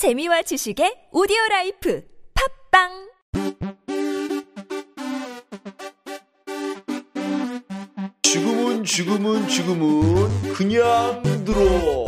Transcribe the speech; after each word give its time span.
재미와 0.00 0.40
지식의 0.40 1.12
오디오 1.12 1.36
라이프 1.50 2.02
팝빵 2.72 2.88
지금은 8.22 8.82
지금은 8.82 9.46
지금은 9.46 10.52
그냥 10.54 11.22
들어 11.44 12.06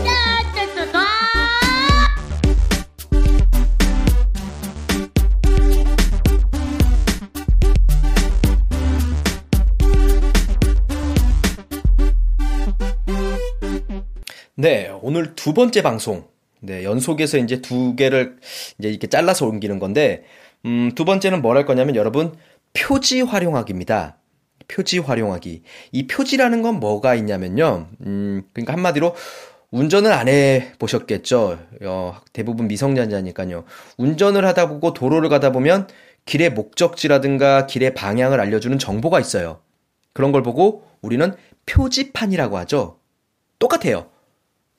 네, 14.54 14.88
오늘 15.02 15.34
두 15.34 15.52
번째 15.52 15.82
방송. 15.82 16.31
네, 16.64 16.84
연속해서 16.84 17.38
이제 17.38 17.60
두 17.60 17.96
개를 17.96 18.36
이제 18.78 18.88
이렇게 18.88 19.08
잘라서 19.08 19.46
옮기는 19.46 19.78
건데, 19.80 20.24
음, 20.64 20.92
두 20.94 21.04
번째는 21.04 21.42
뭘 21.42 21.56
할 21.56 21.66
거냐면 21.66 21.96
여러분, 21.96 22.34
표지 22.72 23.20
활용하기입니다. 23.20 24.16
표지 24.68 24.98
활용하기. 25.00 25.62
이 25.90 26.06
표지라는 26.06 26.62
건 26.62 26.78
뭐가 26.78 27.14
있냐면요. 27.16 27.88
음, 28.06 28.42
그러니까 28.52 28.72
한마디로 28.74 29.14
운전을 29.72 30.12
안 30.12 30.28
해 30.28 30.72
보셨겠죠. 30.78 31.58
어, 31.84 32.16
대부분 32.32 32.68
미성년자니까요. 32.68 33.64
운전을 33.98 34.44
하다 34.46 34.68
보고 34.68 34.92
도로를 34.92 35.28
가다 35.28 35.50
보면 35.50 35.88
길의 36.26 36.50
목적지라든가 36.50 37.66
길의 37.66 37.94
방향을 37.94 38.38
알려주는 38.40 38.78
정보가 38.78 39.18
있어요. 39.18 39.60
그런 40.12 40.30
걸 40.30 40.42
보고 40.42 40.84
우리는 41.00 41.34
표지판이라고 41.66 42.56
하죠. 42.58 42.98
똑같아요. 43.58 44.06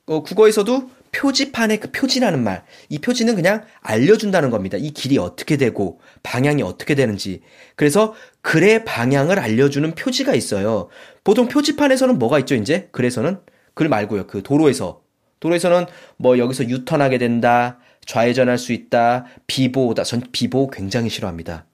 어, 0.05 0.23
국어에서도 0.23 0.89
표지판의 1.13 1.80
그 1.80 1.91
표지라는 1.91 2.44
말, 2.44 2.63
이 2.90 2.99
표지는 2.99 3.35
그냥 3.35 3.63
알려준다는 3.81 4.49
겁니다. 4.49 4.77
이 4.77 4.91
길이 4.91 5.17
어떻게 5.17 5.58
되고 5.58 5.99
방향이 6.23 6.63
어떻게 6.63 6.95
되는지. 6.95 7.42
그래서 7.75 8.14
글의 8.42 8.83
방향을 8.83 9.39
알려주는 9.39 9.95
표지가 9.95 10.36
있어요. 10.36 10.89
보통 11.23 11.47
표지판에서는 11.47 12.20
뭐가 12.20 12.39
있죠, 12.39 12.55
이제? 12.55 12.89
글에서는? 12.92 13.39
글 13.73 13.89
말고요. 13.89 14.28
그 14.28 14.44
도로에서. 14.44 15.02
도로에서는 15.39 15.86
뭐 16.17 16.38
여기서 16.38 16.67
유턴하게 16.70 17.17
된다, 17.17 17.80
좌회전할 18.05 18.58
수 18.58 18.73
있다, 18.73 19.25
비보호다. 19.48 20.03
전 20.03 20.22
비보호 20.31 20.70
굉장히 20.70 21.09
싫어합니다. 21.09 21.66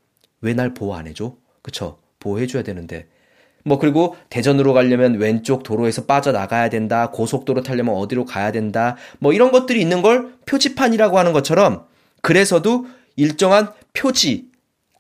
왜 0.42 0.54
날 0.54 0.74
보호 0.74 0.96
안 0.96 1.08
해줘? 1.08 1.36
그쵸? 1.62 2.00
보호해줘야 2.20 2.64
되는데. 2.64 3.08
뭐 3.66 3.78
그리고 3.80 4.16
대전으로 4.30 4.74
가려면 4.74 5.16
왼쪽 5.16 5.64
도로에서 5.64 6.06
빠져나가야 6.06 6.70
된다. 6.70 7.12
고속도로 7.12 7.64
타려면 7.64 7.96
어디로 7.96 8.26
가야 8.26 8.52
된다. 8.52 8.96
뭐 9.20 9.34
이런 9.34 9.52
것들이 9.52 9.82
있는 9.82 10.02
걸 10.02 10.34
표지판이라고 10.46 11.20
하는 11.20 11.34
것처럼 11.34 11.86
그래서도 12.22 12.86
일정한 13.16 13.72
표지 13.94 14.50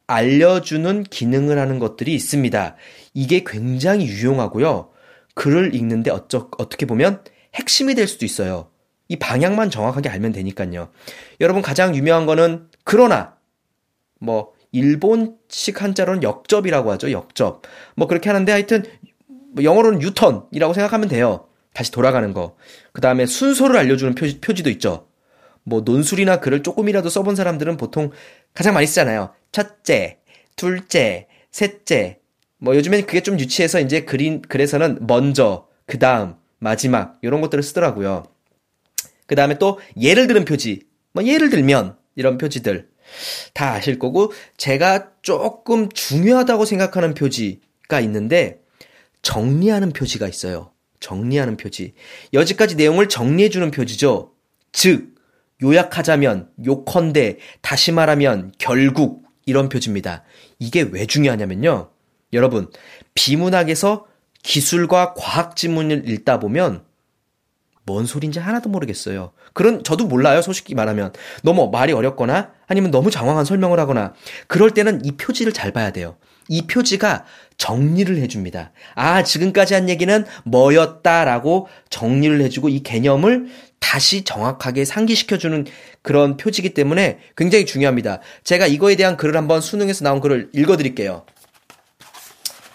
알려주는 0.08 1.04
기능을 1.04 1.60
하는 1.60 1.80
것들이 1.80 2.14
있습니다. 2.14 2.76
이게 3.14 3.44
굉장히 3.46 4.08
유용하고요. 4.08 4.90
글을 5.36 5.76
읽는데 5.76 6.12
어쩌, 6.12 6.50
어떻게 6.58 6.86
보면 6.86 7.24
핵심이 7.56 7.96
될 7.96 8.08
수도 8.08 8.26
있어요. 8.26 8.72
이 9.08 9.18
방향만 9.18 9.70
정확하게 9.70 10.10
알면 10.10 10.32
되니까요. 10.34 10.90
여러분 11.40 11.62
가장 11.62 11.96
유명한 11.96 12.26
거는 12.26 12.68
그러나 12.84 13.36
뭐 14.20 14.54
일본식 14.72 15.82
한자로는 15.82 16.24
역접이라고 16.24 16.92
하죠. 16.92 17.12
역접. 17.12 17.64
뭐 17.96 18.08
그렇게 18.08 18.30
하는데 18.30 18.52
하여튼 18.52 18.84
뭐 19.54 19.64
영어로는 19.64 20.02
유턴이라고 20.02 20.74
생각하면 20.74 21.10
돼요. 21.10 21.48
다시 21.74 21.92
돌아가는 21.92 22.34
거. 22.34 22.56
그 22.92 23.02
다음에 23.02 23.26
순서를 23.26 23.78
알려주는 23.78 24.16
표지, 24.16 24.40
표지도 24.40 24.70
있죠. 24.72 25.08
뭐 25.64 25.82
논술이나 25.82 26.40
글을 26.40 26.64
조금이라도 26.64 27.10
써본 27.10 27.36
사람들은 27.36 27.78
보통 27.78 28.12
가장 28.54 28.74
많이 28.74 28.88
쓰잖아요. 28.88 29.34
첫째, 29.52 30.20
둘째, 30.56 31.28
셋째. 31.52 32.20
뭐 32.58 32.76
요즘엔 32.76 33.06
그게 33.06 33.22
좀 33.22 33.40
유치해서 33.40 33.80
이제 33.80 34.04
그린 34.04 34.42
글에서는 34.42 35.00
먼저, 35.08 35.68
그 35.86 35.98
다음, 36.00 36.36
마지막 36.60 37.18
이런 37.22 37.42
것들을 37.42 37.64
쓰더라고요. 37.64 38.24
그 39.26 39.36
다음에 39.36 39.58
또 39.58 39.80
예를 40.00 40.28
들은 40.28 40.44
표지. 40.44 40.84
뭐 41.14 41.24
예를 41.24 41.50
들면 41.50 41.96
이런 42.16 42.38
표지들. 42.38 42.90
다 43.54 43.74
아실 43.74 44.00
거고 44.00 44.32
제가 44.58 45.12
조금 45.22 45.90
중요하다고 45.90 46.66
생각하는 46.66 47.14
표지가 47.14 48.00
있는데 48.02 48.62
정리하는 49.22 49.92
표지가 49.92 50.28
있어요. 50.28 50.72
정리하는 51.00 51.58
표지. 51.58 51.94
여지까지 52.34 52.76
내용을 52.76 53.10
정리해 53.10 53.50
주는 53.50 53.72
표지죠. 53.72 54.34
즉 54.72 55.16
요약하자면 55.62 56.50
요컨대 56.66 57.38
다시 57.62 57.92
말하면 57.92 58.54
결국 58.58 59.24
이런 59.46 59.70
표지입니다. 59.70 60.24
이게 60.60 60.82
왜 60.82 61.06
중요하냐면요. 61.06 61.92
여러분 62.34 62.70
비문학에서 63.14 64.06
기술과 64.44 65.16
과학 65.16 65.56
지문을 65.56 66.08
읽다 66.10 66.40
보면 66.40 66.86
뭔 67.90 68.06
소린지 68.06 68.38
하나도 68.38 68.70
모르겠어요. 68.70 69.32
그런 69.54 69.84
저도 69.84 70.06
몰라요. 70.06 70.44
솔직히 70.44 70.76
말하면 70.76 71.12
너무 71.42 71.72
말이 71.72 71.92
어렵거나 71.92 72.52
아니면 72.68 72.92
너무 72.92 73.10
장황한 73.10 73.46
설명을 73.46 73.80
하거나 73.80 74.14
그럴 74.46 74.70
때는 74.72 75.04
이 75.04 75.14
표지를 75.14 75.54
잘 75.54 75.74
봐야 75.74 75.92
돼요. 75.92 76.16
이 76.48 76.68
표지가 76.68 77.26
정리를 77.58 78.16
해줍니다. 78.18 78.72
아 78.94 79.24
지금까지 79.24 79.74
한 79.74 79.90
얘기는 79.90 80.24
뭐였다라고 80.44 81.68
정리를 81.90 82.40
해주고 82.42 82.70
이 82.70 82.84
개념을 82.84 83.48
다시 83.80 84.24
정확하게 84.24 84.86
상기시켜주는 84.86 85.66
그런 86.04 86.38
표지기 86.38 86.76
때문에 86.76 87.18
굉장히 87.36 87.66
중요합니다. 87.66 88.20
제가 88.44 88.68
이거에 88.68 88.98
대한 88.98 89.18
글을 89.18 89.36
한번 89.36 89.62
수능에서 89.62 90.04
나온 90.04 90.22
글을 90.22 90.52
읽어드릴게요. 90.54 91.26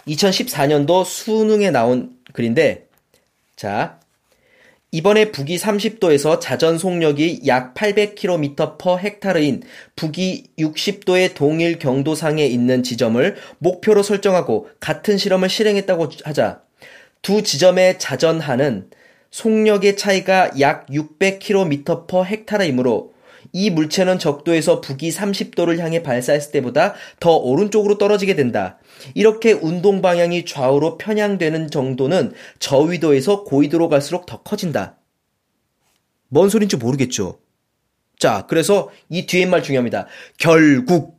2014년도 0.08 1.04
수능에 1.04 1.70
나온 1.70 2.16
글인데 2.32 2.88
자 3.54 4.00
이번에 4.94 5.32
북위 5.32 5.56
30도에서 5.56 6.38
자전 6.41 6.78
속력이 6.78 7.41
약 7.49 7.75
800km 7.75 8.78
per 8.78 8.97
헥타르인 9.03 9.65
북위 9.97 10.44
60도의 10.56 11.34
동일 11.34 11.81
경도상에 11.81 12.47
있는 12.47 12.84
지점을 12.84 13.34
목표로 13.59 14.05
설정하고 14.05 14.69
같은 14.78 15.19
실험을 15.19 15.49
실행했다고 15.49 16.10
하자 16.22 16.60
두 17.22 17.43
지점의 17.43 17.99
자전하는 17.99 18.88
속력의 19.32 19.97
차이가 19.97 20.53
약 20.60 20.87
600km 20.87 22.06
per 22.06 22.22
헥타르이므로 22.25 23.13
이 23.53 23.71
물체는 23.71 24.19
적도에서 24.19 24.81
북위 24.81 25.10
30도를 25.10 25.78
향해 25.78 26.03
발사했을 26.03 26.53
때보다 26.53 26.94
더 27.21 27.37
오른쪽으로 27.37 27.99
떨어지게 27.99 28.34
된다. 28.34 28.78
이렇게 29.15 29.53
운동 29.53 30.03
방향이 30.03 30.44
좌우로 30.44 30.99
편향되는 30.99 31.71
정도는 31.71 32.32
저위도에서 32.59 33.44
고위도로 33.44 33.88
갈수록 33.88 34.27
더 34.27 34.43
커진다. 34.43 34.99
뭔 36.28 36.49
소린지 36.49 36.77
모르겠죠. 36.77 37.38
자, 38.19 38.47
그래서 38.49 38.91
이 39.09 39.27
뒤에 39.27 39.47
말 39.47 39.62
중요합니다. 39.62 40.06
결국 40.38 41.19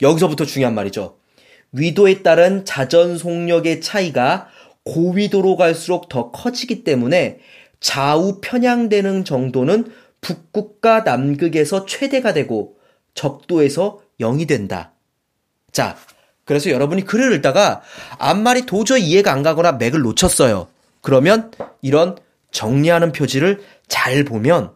여기서부터 0.00 0.44
중요한 0.44 0.74
말이죠. 0.74 1.18
위도에 1.72 2.22
따른 2.22 2.64
자전 2.64 3.18
속력의 3.18 3.80
차이가 3.80 4.48
고위도로 4.84 5.56
갈수록 5.56 6.08
더 6.08 6.30
커지기 6.30 6.84
때문에 6.84 7.40
좌우 7.80 8.40
편향되는 8.40 9.24
정도는 9.24 9.92
북극과 10.26 11.02
남극에서 11.02 11.86
최대가 11.86 12.32
되고 12.32 12.76
적도에서 13.14 14.00
0이 14.20 14.48
된다. 14.48 14.92
자, 15.70 15.96
그래서 16.44 16.70
여러분이 16.70 17.04
글을 17.04 17.32
읽다가 17.34 17.82
앞말이 18.18 18.66
도저히 18.66 19.04
이해가 19.04 19.32
안 19.32 19.44
가거나 19.44 19.72
맥을 19.72 20.00
놓쳤어요. 20.00 20.66
그러면 21.00 21.52
이런 21.80 22.16
정리하는 22.50 23.12
표지를 23.12 23.62
잘 23.86 24.24
보면 24.24 24.74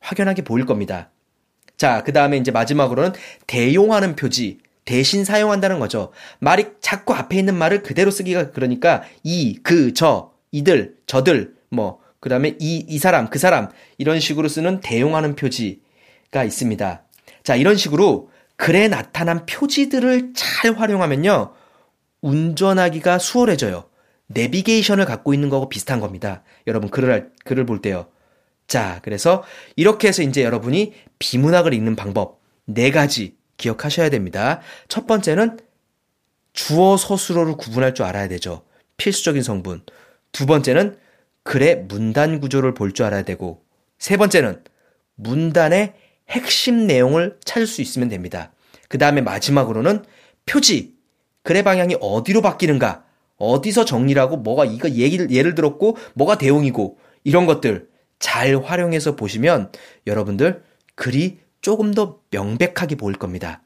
확연하게 0.00 0.42
보일 0.42 0.66
겁니다. 0.66 1.10
자, 1.76 2.02
그 2.02 2.12
다음에 2.12 2.36
이제 2.36 2.50
마지막으로는 2.50 3.12
대용하는 3.46 4.16
표지, 4.16 4.58
대신 4.84 5.24
사용한다는 5.24 5.78
거죠. 5.78 6.10
말이 6.40 6.66
자꾸 6.80 7.14
앞에 7.14 7.38
있는 7.38 7.54
말을 7.54 7.82
그대로 7.82 8.10
쓰기가 8.10 8.50
그러니까 8.50 9.02
이, 9.22 9.60
그, 9.62 9.94
저, 9.94 10.32
이들, 10.50 10.96
저들, 11.06 11.54
뭐, 11.68 12.00
그 12.20 12.28
다음에 12.28 12.56
이, 12.58 12.84
이 12.88 12.98
사람, 12.98 13.28
그 13.28 13.38
사람, 13.38 13.68
이런 13.96 14.20
식으로 14.20 14.48
쓰는 14.48 14.80
대용하는 14.80 15.36
표지가 15.36 16.44
있습니다. 16.44 17.02
자, 17.44 17.56
이런 17.56 17.76
식으로 17.76 18.30
글에 18.56 18.88
나타난 18.88 19.46
표지들을 19.46 20.32
잘 20.34 20.74
활용하면요. 20.74 21.54
운전하기가 22.20 23.18
수월해져요. 23.18 23.88
내비게이션을 24.26 25.04
갖고 25.04 25.32
있는 25.32 25.48
거하고 25.48 25.68
비슷한 25.68 26.00
겁니다. 26.00 26.42
여러분, 26.66 26.90
글을, 26.90 27.30
글을 27.44 27.64
볼 27.64 27.80
때요. 27.80 28.08
자, 28.66 29.00
그래서 29.02 29.44
이렇게 29.76 30.08
해서 30.08 30.22
이제 30.22 30.44
여러분이 30.44 30.92
비문학을 31.18 31.72
읽는 31.72 31.96
방법 31.96 32.40
네 32.66 32.90
가지 32.90 33.36
기억하셔야 33.56 34.10
됩니다. 34.10 34.60
첫 34.88 35.06
번째는 35.06 35.58
주어 36.52 36.96
서술어를 36.96 37.56
구분할 37.56 37.94
줄 37.94 38.04
알아야 38.04 38.28
되죠. 38.28 38.62
필수적인 38.98 39.42
성분. 39.42 39.82
두 40.32 40.44
번째는 40.44 40.98
글의 41.48 41.86
문단 41.88 42.40
구조를 42.40 42.74
볼 42.74 42.92
줄 42.92 43.06
알아야 43.06 43.22
되고, 43.22 43.64
세 43.98 44.18
번째는 44.18 44.62
문단의 45.14 45.94
핵심 46.28 46.86
내용을 46.86 47.38
찾을 47.42 47.66
수 47.66 47.80
있으면 47.80 48.10
됩니다. 48.10 48.52
그 48.90 48.98
다음에 48.98 49.22
마지막으로는 49.22 50.04
표지. 50.44 50.94
글의 51.44 51.64
방향이 51.64 51.96
어디로 52.02 52.42
바뀌는가? 52.42 53.06
어디서 53.38 53.86
정리하고 53.86 54.36
뭐가 54.36 54.66
이거 54.66 54.90
얘기를 54.90 55.30
예를 55.30 55.54
들었고 55.54 55.96
뭐가 56.12 56.36
대용이고 56.36 56.98
이런 57.24 57.46
것들 57.46 57.88
잘 58.18 58.62
활용해서 58.62 59.16
보시면 59.16 59.72
여러분들 60.06 60.62
글이 60.96 61.38
조금 61.62 61.94
더 61.94 62.20
명백하게 62.30 62.96
보일 62.96 63.16
겁니다. 63.16 63.62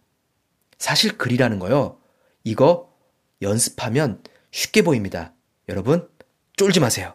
사실 0.78 1.18
글이라는 1.18 1.58
거요. 1.58 1.98
이거 2.44 2.92
연습하면 3.40 4.22
쉽게 4.52 4.82
보입니다. 4.82 5.32
여러분 5.68 6.08
쫄지 6.56 6.78
마세요. 6.78 7.14